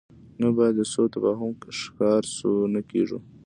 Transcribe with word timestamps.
نه 0.41 0.49
باید 0.55 0.75
د 0.77 0.81
سوء 0.91 1.07
تفاهم 1.15 1.51
ښکار 1.79 2.23
شو، 2.35 2.53
نه 2.73 2.81
کېږو. 2.89 3.19